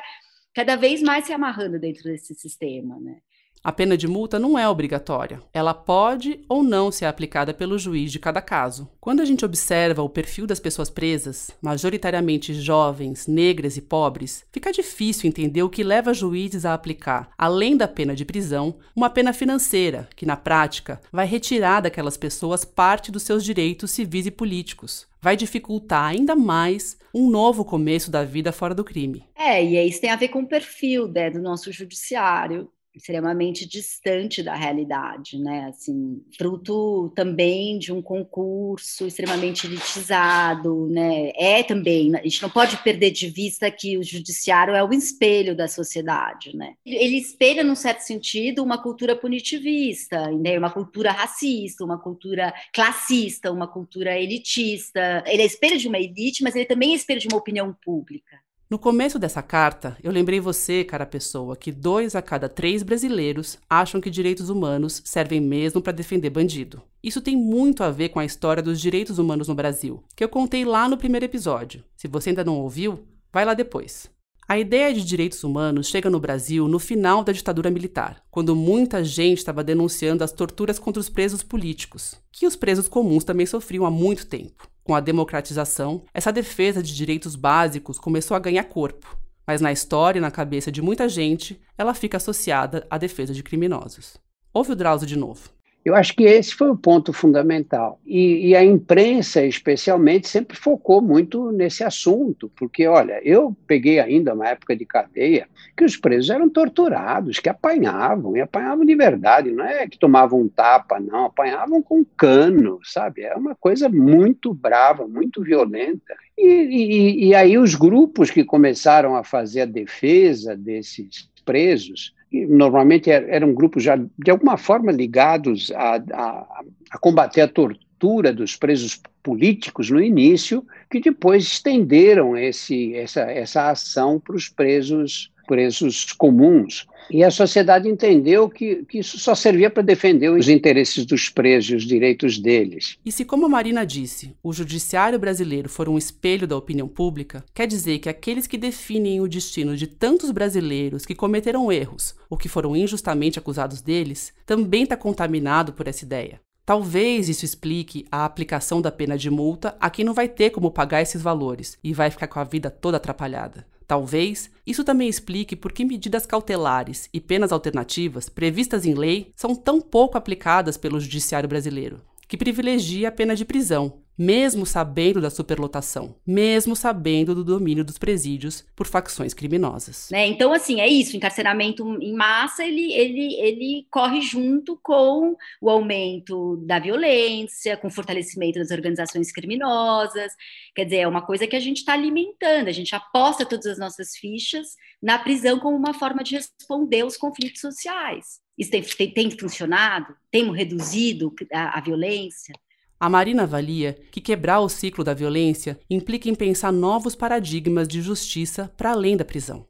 [0.53, 3.17] cada vez mais se amarrando dentro desse sistema, né?
[3.65, 5.41] A pena de multa não é obrigatória.
[5.55, 8.91] Ela pode ou não ser aplicada pelo juiz de cada caso.
[9.01, 14.73] Quando a gente observa o perfil das pessoas presas, majoritariamente jovens, negras e pobres, fica
[14.73, 19.33] difícil entender o que leva juízes a aplicar, além da pena de prisão, uma pena
[19.33, 25.07] financeira, que na prática vai retirar daquelas pessoas parte dos seus direitos civis e políticos,
[25.21, 29.25] vai dificultar ainda mais um novo começo da vida fora do crime.
[29.37, 34.43] É, e isso tem a ver com o perfil né, do nosso judiciário extremamente distante
[34.43, 35.67] da realidade, né?
[35.69, 41.33] Assim, fruto também de um concurso extremamente elitizado, né?
[41.37, 45.57] É também, a gente não pode perder de vista que o judiciário é o espelho
[45.57, 46.75] da sociedade, né?
[46.85, 50.59] Ele espelha, num certo sentido, uma cultura punitivista, né?
[50.59, 55.23] uma cultura racista, uma cultura classista, uma cultura elitista.
[55.27, 58.39] Ele é espelho de uma elite, mas ele também é espelho de uma opinião pública.
[58.73, 63.59] No começo dessa carta, eu lembrei você, cara pessoa, que dois a cada três brasileiros
[63.69, 66.81] acham que direitos humanos servem mesmo para defender bandido.
[67.03, 70.29] Isso tem muito a ver com a história dos direitos humanos no Brasil, que eu
[70.31, 71.85] contei lá no primeiro episódio.
[71.95, 73.01] Se você ainda não ouviu,
[73.31, 74.09] vai lá depois.
[74.49, 79.05] A ideia de direitos humanos chega no Brasil no final da ditadura militar, quando muita
[79.05, 83.85] gente estava denunciando as torturas contra os presos políticos, que os presos comuns também sofriam
[83.85, 84.72] há muito tempo.
[84.85, 89.17] Com a democratização, essa defesa de direitos básicos começou a ganhar corpo,
[89.47, 93.43] mas na história e na cabeça de muita gente, ela fica associada à defesa de
[93.43, 94.17] criminosos.
[94.53, 95.51] Ouve o Drauzio de novo.
[95.85, 98.01] Eu acho que esse foi o ponto fundamental.
[98.07, 104.33] E, e, a imprensa, especialmente, sempre focou muito nesse assunto, porque, olha, eu peguei ainda
[104.33, 109.51] uma época de cadeia que os presos eram torturados, que apanhavam, e apanhavam de verdade,
[109.51, 113.23] não é que tomavam um tapa, não, apanhavam com cano, sabe?
[113.23, 116.15] É uma coisa muito brava, muito violenta.
[116.39, 123.11] E, e, e aí os grupos que começaram a fazer a defesa desses presos normalmente
[123.11, 128.57] er, eram grupos já de alguma forma ligados a, a, a combater a tortura dos
[128.57, 136.15] presos políticos no início, que depois estenderam esse, essa, essa ação para os presos, presos
[136.15, 136.87] comuns.
[137.11, 141.71] E a sociedade entendeu que, que isso só servia para defender os interesses dos presos
[141.71, 142.97] e os direitos deles.
[143.05, 147.45] E se, como a Marina disse, o judiciário brasileiro for um espelho da opinião pública,
[147.53, 152.39] quer dizer que aqueles que definem o destino de tantos brasileiros que cometeram erros ou
[152.39, 156.41] que foram injustamente acusados deles, também está contaminado por essa ideia.
[156.65, 160.71] Talvez isso explique a aplicação da pena de multa a quem não vai ter como
[160.71, 163.67] pagar esses valores e vai ficar com a vida toda atrapalhada.
[163.87, 169.55] Talvez isso também explique por que medidas cautelares e penas alternativas previstas em lei são
[169.55, 175.31] tão pouco aplicadas pelo judiciário brasileiro, que privilegia a pena de prisão, mesmo sabendo da
[175.31, 180.09] superlotação, mesmo sabendo do domínio dos presídios por facções criminosas.
[180.11, 180.27] Né?
[180.27, 185.71] Então, assim, é isso, o encarceramento em massa, ele, ele, ele corre junto com o
[185.71, 190.33] aumento da violência, com o fortalecimento das organizações criminosas,
[190.75, 193.79] quer dizer, é uma coisa que a gente está alimentando, a gente aposta todas as
[193.79, 198.41] nossas fichas na prisão como uma forma de responder aos conflitos sociais.
[198.57, 200.15] Isso tem, tem, tem funcionado?
[200.31, 202.55] Temos reduzido a, a violência?
[203.03, 208.01] A Marina avalia que quebrar o ciclo da violência implica em pensar novos paradigmas de
[208.01, 209.67] justiça para além da prisão.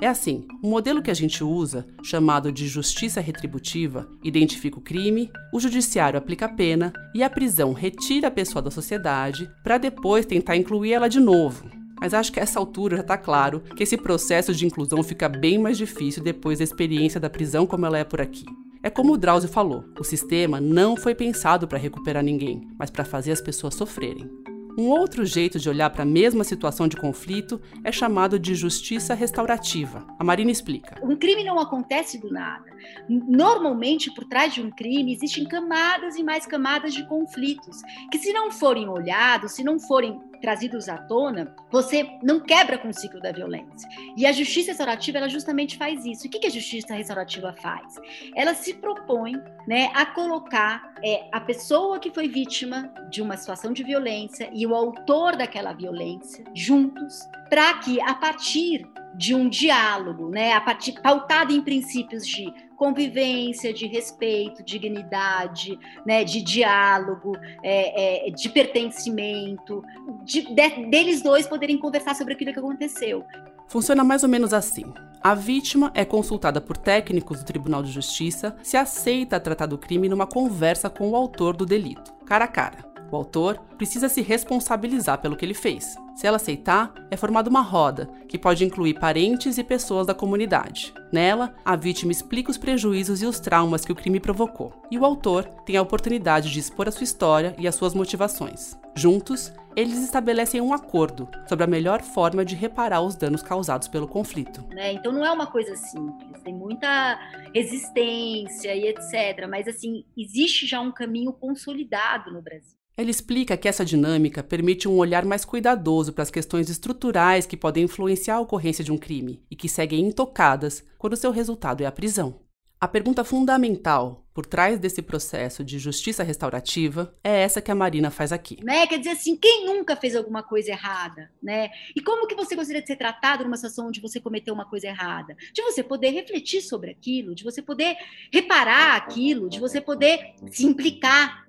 [0.00, 5.30] É assim: o modelo que a gente usa, chamado de justiça retributiva, identifica o crime,
[5.52, 10.24] o judiciário aplica a pena e a prisão retira a pessoa da sociedade para depois
[10.24, 11.70] tentar incluir ela de novo.
[12.00, 15.28] Mas acho que a essa altura já está claro que esse processo de inclusão fica
[15.28, 18.46] bem mais difícil depois da experiência da prisão como ela é por aqui.
[18.86, 23.04] É como o Drauzio falou: o sistema não foi pensado para recuperar ninguém, mas para
[23.04, 24.30] fazer as pessoas sofrerem.
[24.78, 29.12] Um outro jeito de olhar para a mesma situação de conflito é chamado de justiça
[29.12, 30.06] restaurativa.
[30.20, 31.00] A Marina explica.
[31.02, 32.64] Um crime não acontece do nada.
[33.08, 37.80] Normalmente, por trás de um crime, existem camadas e mais camadas de conflitos,
[38.12, 42.86] que se não forem olhados, se não forem trazidos à tona, você não quebra com
[42.86, 43.88] o ciclo da violência.
[44.16, 46.28] E a justiça restaurativa, ela justamente faz isso.
[46.28, 47.96] O que, que a justiça restaurativa faz?
[48.32, 49.32] Ela se propõe
[49.66, 54.64] né, a colocar é, a pessoa que foi vítima de uma situação de violência e
[54.64, 58.86] o autor daquela violência juntos, para que a partir
[59.16, 66.22] de um diálogo, né, a partir pautado em princípios de convivência, de respeito, dignidade, né,
[66.22, 69.82] de diálogo, é, é, de pertencimento,
[70.22, 73.24] de, de, deles dois poderem conversar sobre aquilo que aconteceu.
[73.66, 74.84] Funciona mais ou menos assim.
[75.22, 80.08] A vítima é consultada por técnicos do Tribunal de Justiça se aceita tratar do crime
[80.08, 82.85] numa conversa com o autor do delito, cara a cara.
[83.10, 85.96] O autor precisa se responsabilizar pelo que ele fez.
[86.14, 90.94] Se ela aceitar, é formada uma roda, que pode incluir parentes e pessoas da comunidade.
[91.12, 95.04] Nela, a vítima explica os prejuízos e os traumas que o crime provocou, e o
[95.04, 98.76] autor tem a oportunidade de expor a sua história e as suas motivações.
[98.94, 104.08] Juntos, eles estabelecem um acordo sobre a melhor forma de reparar os danos causados pelo
[104.08, 104.66] conflito.
[104.70, 104.94] Né?
[104.94, 107.20] Então não é uma coisa simples, tem muita
[107.54, 109.46] resistência e etc.
[109.50, 112.75] Mas assim, existe já um caminho consolidado no Brasil.
[112.98, 117.56] Ela explica que essa dinâmica permite um olhar mais cuidadoso para as questões estruturais que
[117.56, 121.86] podem influenciar a ocorrência de um crime e que seguem intocadas quando seu resultado é
[121.86, 122.40] a prisão.
[122.80, 128.10] A pergunta fundamental por trás desse processo de justiça restaurativa é essa que a Marina
[128.10, 128.64] faz aqui.
[128.64, 128.86] Né?
[128.86, 131.68] Quer dizer assim, quem nunca fez alguma coisa errada, né?
[131.94, 134.86] E como que você gostaria de ser tratado numa situação onde você cometeu uma coisa
[134.86, 135.36] errada?
[135.52, 137.96] De você poder refletir sobre aquilo, de você poder
[138.32, 141.46] reparar aquilo, de você poder se implicar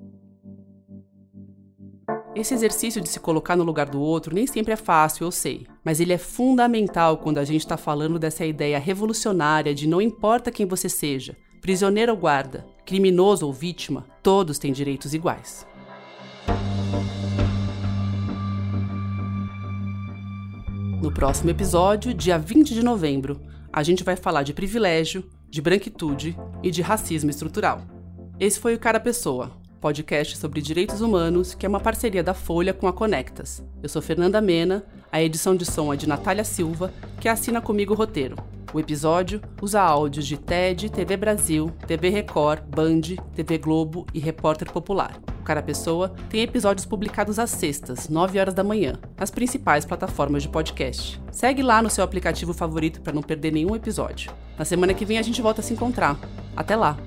[2.41, 5.65] esse exercício de se colocar no lugar do outro nem sempre é fácil, eu sei,
[5.83, 10.51] mas ele é fundamental quando a gente está falando dessa ideia revolucionária de não importa
[10.51, 15.65] quem você seja, prisioneiro ou guarda, criminoso ou vítima, todos têm direitos iguais.
[21.01, 23.39] No próximo episódio, dia 20 de novembro,
[23.71, 27.81] a gente vai falar de privilégio, de branquitude e de racismo estrutural.
[28.39, 32.73] Esse foi o Cara Pessoa, podcast sobre direitos humanos, que é uma parceria da Folha
[32.73, 33.63] com a Conectas.
[33.81, 37.93] Eu sou Fernanda Mena, a edição de som é de Natália Silva, que assina comigo
[37.93, 38.35] o roteiro.
[38.73, 44.69] O episódio usa áudios de TED, TV Brasil, TV Record, Band, TV Globo e Repórter
[44.71, 45.17] Popular.
[45.39, 50.43] O Cara Pessoa tem episódios publicados às sextas, 9 horas da manhã, nas principais plataformas
[50.43, 51.21] de podcast.
[51.31, 54.31] Segue lá no seu aplicativo favorito para não perder nenhum episódio.
[54.57, 56.19] Na semana que vem a gente volta a se encontrar.
[56.55, 56.97] Até lá!